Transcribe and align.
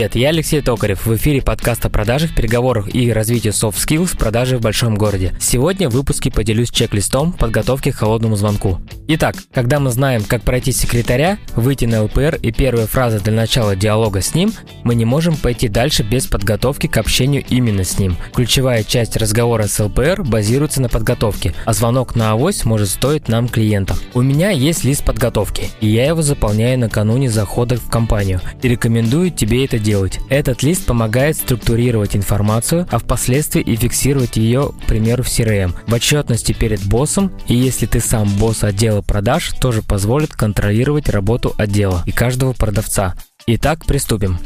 Привет, 0.00 0.14
я 0.14 0.28
Алексей 0.30 0.62
Токарев. 0.62 1.04
В 1.04 1.14
эфире 1.16 1.42
подкаст 1.42 1.84
о 1.84 1.90
продажах, 1.90 2.34
переговорах 2.34 2.94
и 2.94 3.12
развитии 3.12 3.50
soft 3.50 3.74
skills 3.74 4.16
продажи 4.16 4.56
в 4.56 4.62
большом 4.62 4.94
городе. 4.94 5.34
Сегодня 5.38 5.90
в 5.90 5.92
выпуске 5.92 6.30
поделюсь 6.30 6.70
чек-листом 6.70 7.34
подготовки 7.34 7.90
к 7.90 7.96
холодному 7.96 8.34
звонку. 8.34 8.80
Итак, 9.08 9.36
когда 9.52 9.78
мы 9.78 9.90
знаем, 9.90 10.22
как 10.22 10.40
пройти 10.40 10.72
секретаря, 10.72 11.36
выйти 11.54 11.84
на 11.84 12.04
ЛПР 12.04 12.36
и 12.40 12.50
первая 12.50 12.86
фраза 12.86 13.20
для 13.20 13.34
начала 13.34 13.76
диалога 13.76 14.22
с 14.22 14.34
ним, 14.34 14.54
мы 14.84 14.94
не 14.94 15.04
можем 15.04 15.36
пойти 15.36 15.68
дальше 15.68 16.02
без 16.02 16.26
подготовки 16.26 16.86
к 16.86 16.96
общению 16.96 17.44
именно 17.50 17.84
с 17.84 17.98
ним. 17.98 18.16
Ключевая 18.32 18.84
часть 18.84 19.18
разговора 19.18 19.64
с 19.64 19.78
ЛПР 19.84 20.22
базируется 20.22 20.80
на 20.80 20.88
подготовке, 20.88 21.52
а 21.66 21.74
звонок 21.74 22.16
на 22.16 22.30
авось 22.30 22.64
может 22.64 22.88
стоить 22.88 23.28
нам 23.28 23.48
клиентов. 23.48 24.00
У 24.14 24.22
меня 24.22 24.48
есть 24.48 24.82
лист 24.82 25.04
подготовки, 25.04 25.64
и 25.82 25.88
я 25.88 26.06
его 26.06 26.22
заполняю 26.22 26.78
накануне 26.78 27.28
захода 27.28 27.76
в 27.76 27.90
компанию 27.90 28.40
и 28.62 28.68
рекомендую 28.68 29.30
тебе 29.30 29.66
это 29.66 29.78
делать. 29.78 29.89
Этот 30.28 30.62
лист 30.62 30.86
помогает 30.86 31.36
структурировать 31.36 32.14
информацию, 32.14 32.86
а 32.90 32.98
впоследствии 32.98 33.62
и 33.62 33.76
фиксировать 33.76 34.36
ее, 34.36 34.72
к 34.82 34.86
примеру, 34.86 35.22
в 35.22 35.26
CRM, 35.26 35.74
в 35.86 35.92
отчетности 35.92 36.52
перед 36.52 36.82
боссом, 36.84 37.32
и 37.46 37.54
если 37.54 37.86
ты 37.86 38.00
сам 38.00 38.28
босс 38.38 38.62
отдела 38.62 39.02
продаж, 39.02 39.52
тоже 39.60 39.82
позволит 39.82 40.32
контролировать 40.32 41.08
работу 41.08 41.54
отдела 41.58 42.02
и 42.06 42.12
каждого 42.12 42.52
продавца. 42.52 43.14
Итак, 43.46 43.84
приступим. 43.84 44.38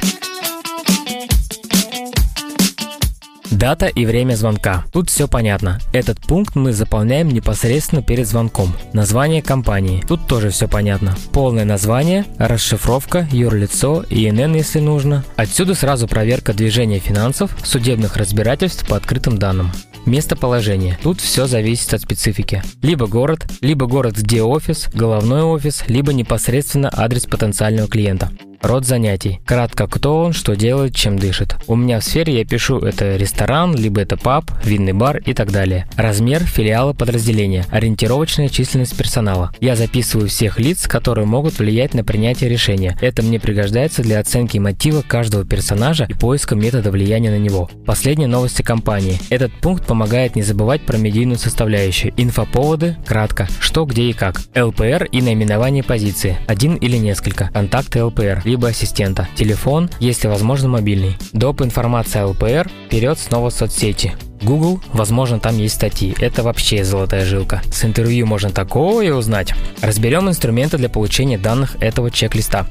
Дата 3.65 3.87
и 3.87 4.05
время 4.05 4.35
звонка. 4.35 4.85
Тут 4.93 5.09
все 5.09 5.27
понятно. 5.27 5.81
Этот 5.95 6.21
пункт 6.21 6.55
мы 6.55 6.75
заполняем 6.75 7.31
непосредственно 7.31 8.03
перед 8.03 8.29
звонком. 8.29 8.75
Название 8.93 9.41
компании. 9.41 10.05
Тут 10.07 10.27
тоже 10.27 10.51
все 10.51 10.69
понятно. 10.69 11.17
Полное 11.33 11.65
название, 11.65 12.27
расшифровка, 12.37 13.27
юрлицо, 13.33 14.05
ИНН, 14.11 14.57
если 14.57 14.81
нужно. 14.81 15.25
Отсюда 15.37 15.75
сразу 15.75 16.07
проверка 16.07 16.53
движения 16.53 16.99
финансов, 16.99 17.57
судебных 17.65 18.19
разбирательств 18.19 18.87
по 18.87 18.99
открытым 18.99 19.39
данным. 19.39 19.73
Местоположение. 20.05 20.99
Тут 21.03 21.23
все 21.23 21.47
зависит 21.47 21.95
от 21.95 22.03
специфики. 22.03 22.63
Либо 22.83 23.07
город, 23.07 23.47
либо 23.63 23.87
город, 23.87 24.19
где 24.19 24.43
офис, 24.43 24.91
головной 24.93 25.41
офис, 25.43 25.85
либо 25.89 26.13
непосредственно 26.13 26.91
адрес 26.93 27.25
потенциального 27.25 27.89
клиента. 27.89 28.31
Род 28.65 28.87
занятий. 28.87 29.41
Кратко, 29.45 29.87
кто 29.87 30.23
он, 30.23 30.33
что 30.33 30.57
делает, 30.57 30.97
чем 30.97 31.19
дышит. 31.19 31.55
У 31.67 31.77
меня 31.77 32.01
в 32.01 32.03
сфере 32.03 32.39
я 32.39 32.47
пишу 32.47 32.79
это 32.79 33.17
ресторан, 33.17 33.77
либо 33.77 34.01
это 34.01 34.17
паб, 34.17 34.51
винный 34.65 34.95
бар 34.95 35.19
и 35.19 35.35
так 35.35 35.53
далее. 35.53 35.87
Размер 35.97 36.43
филиала 36.45 36.95
подразделения. 36.95 37.67
Ориентировочная 37.71 38.49
численность 38.49 38.97
персонала. 38.97 39.53
Я 39.61 39.77
записываю 39.77 40.31
всех 40.31 40.59
лиц, 40.59 40.87
которые 40.87 41.27
могут 41.27 41.59
влиять 41.59 41.93
на 41.93 42.05
принятие 42.05 42.49
решения. 42.49 42.97
Это 43.03 43.23
мне 43.23 43.39
пригождается 43.39 44.01
для 44.01 44.19
оценки 44.19 44.57
мотива 44.57 45.03
каждого 45.03 45.45
персонажа 45.45 46.07
и 46.09 46.15
поиска 46.15 46.55
метода 46.55 46.91
влияния 46.91 47.33
на 47.33 47.39
него. 47.39 47.69
Последние 47.85 48.29
новости 48.29 48.63
компании. 48.63 49.19
Этот 49.29 49.53
пункт 49.53 49.87
помогает 49.87 50.37
не 50.37 50.43
забывать 50.43 50.81
про 50.87 50.97
медийную 50.97 51.39
составляющую. 51.39 52.15
Инфоповоды, 52.17 52.97
кратко, 53.07 53.47
что, 53.61 53.85
где 53.85 54.05
и 54.05 54.15
как. 54.15 54.41
ЛПР 54.57 55.05
и 55.13 55.21
наименование 55.21 55.83
позиции. 55.83 56.39
Один 56.47 56.77
или 56.77 56.97
несколько. 56.97 57.51
Контакты 57.53 58.03
ЛПР 58.03 58.41
либо 58.55 58.69
ассистента. 58.69 59.27
Телефон, 59.35 59.91
если 59.99 60.29
возможно 60.29 60.69
мобильный. 60.69 61.17
Доп. 61.33 61.61
информация 61.63 62.25
ЛПР, 62.25 62.71
вперед 62.87 63.19
снова 63.19 63.51
соцсети. 63.51 64.15
Google, 64.43 64.81
возможно, 64.93 65.41
там 65.41 65.59
есть 65.59 65.75
статьи. 65.75 66.15
Это 66.21 66.45
вообще 66.45 66.85
золотая 66.85 67.25
жилка. 67.25 67.63
С 67.73 67.85
интервью 67.85 68.27
можно 68.27 68.51
такое 68.51 69.13
узнать. 69.13 69.53
Разберем 69.83 70.29
инструменты 70.29 70.77
для 70.77 70.89
получения 70.89 71.37
данных 71.37 71.75
этого 71.81 72.13
чек-листа. 72.13 72.69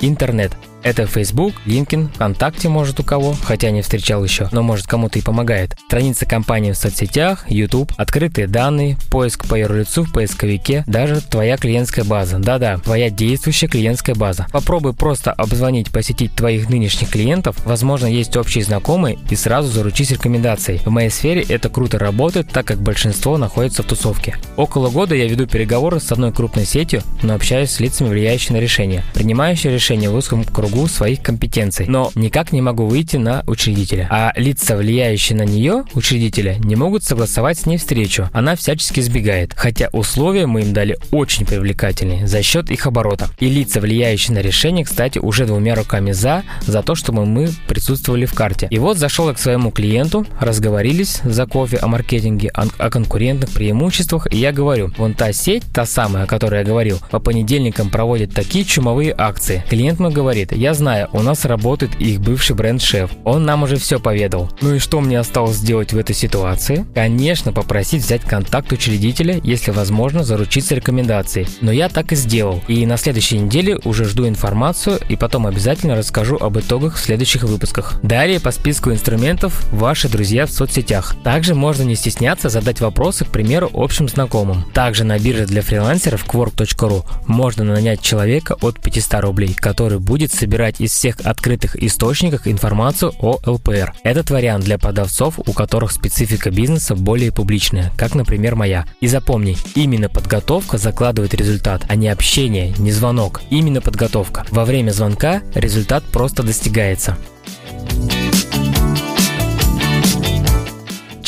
Интернет. 0.00 0.52
Это 0.84 1.06
Facebook, 1.06 1.54
LinkedIn, 1.64 2.12
ВКонтакте 2.12 2.68
может 2.68 3.00
у 3.00 3.04
кого, 3.04 3.34
хотя 3.42 3.70
не 3.70 3.80
встречал 3.80 4.22
еще, 4.22 4.50
но 4.52 4.62
может 4.62 4.86
кому-то 4.86 5.18
и 5.18 5.22
помогает. 5.22 5.78
Страница 5.86 6.26
компании 6.26 6.72
в 6.72 6.76
соцсетях, 6.76 7.46
YouTube, 7.48 7.90
открытые 7.96 8.46
данные, 8.48 8.98
поиск 9.10 9.48
по 9.48 9.54
юрлицу 9.54 10.04
в 10.04 10.12
поисковике, 10.12 10.84
даже 10.86 11.22
твоя 11.22 11.56
клиентская 11.56 12.04
база. 12.04 12.38
Да-да, 12.38 12.76
твоя 12.76 13.08
действующая 13.08 13.66
клиентская 13.66 14.14
база. 14.14 14.46
Попробуй 14.52 14.92
просто 14.92 15.32
обзвонить, 15.32 15.90
посетить 15.90 16.34
твоих 16.34 16.68
нынешних 16.68 17.08
клиентов, 17.08 17.56
возможно, 17.64 18.04
есть 18.04 18.36
общие 18.36 18.62
знакомые 18.62 19.18
и 19.30 19.36
сразу 19.36 19.70
заручись 19.72 20.10
рекомендацией. 20.10 20.80
В 20.84 20.90
моей 20.90 21.08
сфере 21.08 21.46
это 21.48 21.70
круто 21.70 21.98
работает, 21.98 22.50
так 22.50 22.66
как 22.66 22.82
большинство 22.82 23.38
находится 23.38 23.82
в 23.82 23.86
тусовке. 23.86 24.36
Около 24.56 24.90
года 24.90 25.14
я 25.14 25.26
веду 25.28 25.46
переговоры 25.46 25.98
с 25.98 26.12
одной 26.12 26.30
крупной 26.30 26.66
сетью, 26.66 27.00
но 27.22 27.34
общаюсь 27.34 27.70
с 27.70 27.80
лицами, 27.80 28.10
влияющими 28.10 28.58
на 28.58 28.60
решение, 28.60 29.02
принимающие 29.14 29.72
решения 29.72 30.10
в 30.10 30.14
узком 30.14 30.44
кругу 30.44 30.73
кругу 30.74 30.88
своих 30.88 31.22
компетенций, 31.22 31.86
но 31.86 32.10
никак 32.16 32.52
не 32.52 32.60
могу 32.60 32.86
выйти 32.86 33.16
на 33.16 33.44
учредителя. 33.46 34.08
А 34.10 34.32
лица, 34.34 34.76
влияющие 34.76 35.38
на 35.38 35.44
нее, 35.44 35.84
учредителя, 35.94 36.56
не 36.58 36.74
могут 36.74 37.04
согласовать 37.04 37.58
с 37.58 37.66
ней 37.66 37.78
встречу. 37.78 38.28
Она 38.32 38.56
всячески 38.56 39.00
сбегает, 39.00 39.52
хотя 39.54 39.88
условия 39.92 40.46
мы 40.46 40.62
им 40.62 40.72
дали 40.72 40.98
очень 41.12 41.46
привлекательные 41.46 42.26
за 42.26 42.42
счет 42.42 42.70
их 42.70 42.86
оборота. 42.86 43.28
И 43.38 43.48
лица, 43.48 43.80
влияющие 43.80 44.34
на 44.34 44.40
решение, 44.40 44.84
кстати, 44.84 45.18
уже 45.18 45.46
двумя 45.46 45.76
руками 45.76 46.10
за, 46.10 46.42
за 46.66 46.82
то, 46.82 46.96
чтобы 46.96 47.24
мы 47.24 47.50
присутствовали 47.68 48.26
в 48.26 48.34
карте. 48.34 48.66
И 48.70 48.78
вот 48.78 48.98
зашел 48.98 49.28
я 49.28 49.34
к 49.34 49.38
своему 49.38 49.70
клиенту, 49.70 50.26
разговорились 50.40 51.20
за 51.24 51.46
кофе 51.46 51.76
о 51.76 51.86
маркетинге, 51.86 52.48
о, 52.48 52.64
о 52.78 52.90
конкурентных 52.90 53.50
преимуществах, 53.50 54.26
и 54.32 54.38
я 54.38 54.50
говорю, 54.50 54.90
вон 54.96 55.14
та 55.14 55.32
сеть, 55.32 55.62
та 55.72 55.86
самая, 55.86 56.24
о 56.24 56.26
которой 56.26 56.60
я 56.60 56.64
говорил, 56.64 56.98
по 57.10 57.20
понедельникам 57.20 57.90
проводит 57.90 58.34
такие 58.34 58.64
чумовые 58.64 59.14
акции. 59.16 59.62
Клиент 59.68 60.00
мой 60.00 60.10
говорит, 60.10 60.50
я 60.64 60.72
знаю, 60.72 61.10
у 61.12 61.20
нас 61.20 61.44
работает 61.44 61.94
их 62.00 62.22
бывший 62.22 62.56
бренд-шеф. 62.56 63.10
Он 63.24 63.44
нам 63.44 63.64
уже 63.64 63.76
все 63.76 64.00
поведал. 64.00 64.50
Ну 64.62 64.76
и 64.76 64.78
что 64.78 65.02
мне 65.02 65.18
осталось 65.18 65.56
сделать 65.56 65.92
в 65.92 65.98
этой 65.98 66.14
ситуации? 66.14 66.86
Конечно, 66.94 67.52
попросить 67.52 68.02
взять 68.02 68.22
контакт 68.22 68.72
учредителя, 68.72 69.38
если 69.44 69.72
возможно, 69.72 70.24
заручиться 70.24 70.74
рекомендацией. 70.74 71.46
Но 71.60 71.70
я 71.70 71.90
так 71.90 72.12
и 72.12 72.16
сделал. 72.16 72.64
И 72.66 72.86
на 72.86 72.96
следующей 72.96 73.40
неделе 73.40 73.78
уже 73.84 74.06
жду 74.06 74.26
информацию 74.26 75.00
и 75.06 75.16
потом 75.16 75.46
обязательно 75.46 75.96
расскажу 75.96 76.38
об 76.38 76.58
итогах 76.58 76.96
в 76.96 77.00
следующих 77.00 77.42
выпусках. 77.42 78.00
Далее 78.02 78.40
по 78.40 78.50
списку 78.50 78.90
инструментов 78.90 79.70
ваши 79.70 80.08
друзья 80.08 80.46
в 80.46 80.50
соцсетях. 80.50 81.14
Также 81.22 81.54
можно 81.54 81.82
не 81.82 81.94
стесняться 81.94 82.48
задать 82.48 82.80
вопросы, 82.80 83.26
к 83.26 83.28
примеру, 83.28 83.70
общим 83.74 84.08
знакомым. 84.08 84.64
Также 84.72 85.04
на 85.04 85.18
бирже 85.18 85.44
для 85.44 85.60
фрилансеров 85.60 86.24
quark.ru 86.24 87.04
можно 87.26 87.64
нанять 87.64 88.00
человека 88.00 88.56
от 88.62 88.80
500 88.80 89.20
рублей, 89.20 89.52
который 89.52 89.98
будет 89.98 90.32
собирать 90.32 90.53
собирать 90.54 90.80
из 90.80 90.92
всех 90.92 91.16
открытых 91.24 91.74
источников 91.82 92.46
информацию 92.46 93.12
о 93.18 93.40
ЛПР. 93.44 93.92
Этот 94.04 94.30
вариант 94.30 94.64
для 94.64 94.78
продавцов, 94.78 95.40
у 95.44 95.52
которых 95.52 95.90
специфика 95.90 96.52
бизнеса 96.52 96.94
более 96.94 97.32
публичная, 97.32 97.90
как, 97.96 98.14
например, 98.14 98.54
моя. 98.54 98.86
И 99.00 99.08
запомни, 99.08 99.56
именно 99.74 100.08
подготовка 100.08 100.78
закладывает 100.78 101.34
результат, 101.34 101.82
а 101.88 101.96
не 101.96 102.06
общение, 102.06 102.72
не 102.78 102.92
звонок. 102.92 103.42
Именно 103.50 103.80
подготовка. 103.80 104.46
Во 104.52 104.64
время 104.64 104.92
звонка 104.92 105.42
результат 105.56 106.04
просто 106.04 106.44
достигается. 106.44 107.16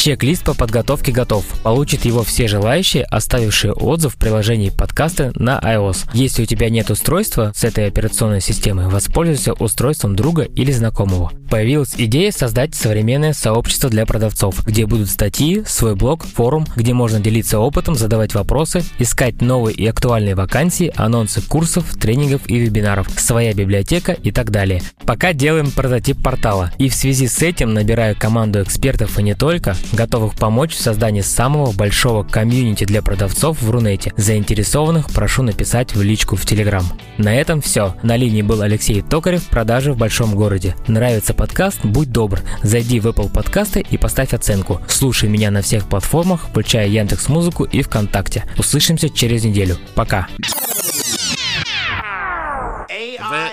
Чек-лист 0.07 0.45
по 0.45 0.55
подготовке 0.55 1.11
готов. 1.11 1.45
Получат 1.65 2.05
его 2.05 2.23
все 2.23 2.47
желающие, 2.47 3.03
оставившие 3.03 3.73
отзыв 3.73 4.15
в 4.15 4.17
приложении 4.17 4.71
подкасты 4.71 5.33
на 5.35 5.59
iOS. 5.59 6.09
Если 6.13 6.45
у 6.45 6.47
тебя 6.47 6.71
нет 6.71 6.91
устройства 6.91 7.51
с 7.57 7.65
этой 7.65 7.89
операционной 7.89 8.41
системой, 8.41 8.87
воспользуйся 8.87 9.53
устройством 9.55 10.15
друга 10.15 10.43
или 10.45 10.71
знакомого. 10.71 11.33
Появилась 11.49 11.95
идея 11.97 12.33
создать 12.33 12.75
современное 12.75 13.33
сообщество 13.33 13.89
для 13.89 14.05
продавцов, 14.07 14.65
где 14.67 14.87
будут 14.87 15.09
статьи, 15.09 15.63
свой 15.67 15.95
блог, 15.95 16.25
форум, 16.25 16.67
где 16.75 16.93
можно 16.93 17.21
делиться 17.21 17.61
опытом, 17.61 17.95
задавать 17.95 18.35
вопросы, 18.35 18.83
искать 18.99 19.41
новые 19.41 19.77
и 19.77 19.87
актуальные 19.87 20.35
вакансии, 20.35 20.93
анонсы 20.97 21.41
курсов, 21.41 21.97
тренингов 21.97 22.49
и 22.49 22.59
вебинаров, 22.59 23.09
своя 23.17 23.55
библиотека 23.55 24.13
и 24.13 24.33
так 24.33 24.51
далее. 24.51 24.83
Пока 25.05 25.33
делаем 25.33 25.71
прототип 25.71 26.23
портала. 26.23 26.73
И 26.79 26.89
в 26.89 26.95
связи 26.95 27.29
с 27.29 27.43
этим 27.43 27.75
набираю 27.75 28.17
команду 28.19 28.63
экспертов 28.63 29.19
и 29.19 29.23
не 29.23 29.35
только, 29.35 29.77
готовых 29.93 30.35
помочь 30.35 30.75
в 30.75 30.81
создании 30.81 31.21
самого 31.21 31.73
большого 31.73 32.25
комьюнити 32.25 32.85
для 32.85 33.03
продавцов 33.03 33.63
в 33.63 33.71
Рунете. 33.71 34.13
Заинтересованных 34.17 35.11
прошу 35.11 35.43
написать 35.43 35.95
в 35.95 36.03
личку 36.03 36.35
в 36.35 36.45
Телеграм. 36.45 36.85
На 37.19 37.35
этом 37.35 37.61
все. 37.61 37.95
На 38.03 38.17
линии 38.17 38.43
был 38.43 38.63
Алексей 38.63 39.01
Токарев, 39.01 39.45
продажи 39.45 39.93
в 39.93 39.97
большом 39.97 40.35
городе. 40.35 40.75
Нравится 40.89 41.35
подкаст? 41.37 41.85
Будь 41.85 42.11
добр, 42.11 42.41
зайди 42.63 42.99
в 42.99 43.07
Apple 43.07 43.33
подкасты 43.33 43.81
и 43.89 43.97
поставь 43.99 44.35
оценку. 44.35 44.81
Слушай 44.89 45.29
меня 45.29 45.51
на 45.51 45.63
всех 45.63 45.89
платформах, 45.89 46.49
включая 46.49 46.89
Яндекс 46.89 47.29
Музыку 47.29 47.65
и 47.65 47.83
ВКонтакте. 47.83 48.51
Услышимся 48.59 49.09
через 49.09 49.45
неделю. 49.45 49.79
Пока. 49.95 50.29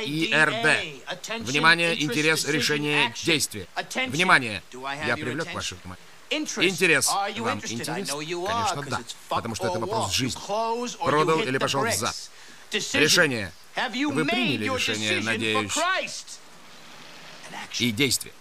ВИРД. 0.06 0.68
Внимание, 1.42 2.02
интерес, 2.02 2.48
решение, 2.48 3.14
действие. 3.24 3.68
Внимание! 4.08 4.62
Я 5.06 5.16
привлек 5.16 5.54
ваше 5.54 5.76
внимание. 5.84 6.04
Интерес. 6.70 7.08
Вам 7.08 7.60
интерес? 7.60 8.10
Конечно, 8.10 8.84
да. 8.90 9.00
Потому 9.30 9.56
что 9.56 9.68
это 9.68 9.80
вопрос 9.80 10.12
жизни. 10.12 10.42
Продал 11.04 11.40
или 11.42 11.58
пошел 11.58 11.86
взад? 11.86 12.16
Решение. 12.94 13.52
Вы 13.76 14.26
приняли 14.26 14.66
решение, 14.66 15.22
надеюсь. 15.22 15.72
И 17.80 17.92
действие. 17.92 18.34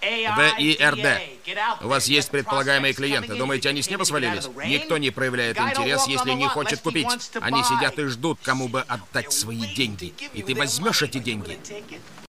ВИРД. 0.00 1.20
У 1.82 1.88
вас 1.88 2.06
есть 2.06 2.30
предполагаемые 2.30 2.94
клиенты. 2.94 3.34
Думаете, 3.34 3.68
они 3.68 3.82
с 3.82 3.90
неба 3.90 4.04
свалились? 4.04 4.48
Никто 4.66 4.98
не 4.98 5.10
проявляет 5.10 5.58
интерес, 5.58 6.06
если 6.06 6.32
не 6.32 6.48
хочет 6.48 6.80
купить. 6.80 7.08
Они 7.40 7.62
сидят 7.64 7.98
и 7.98 8.04
ждут, 8.04 8.38
кому 8.42 8.68
бы 8.68 8.82
отдать 8.82 9.32
свои 9.32 9.66
деньги. 9.74 10.14
И 10.34 10.42
ты 10.42 10.54
возьмешь 10.54 11.02
эти 11.02 11.18
деньги. 11.18 11.58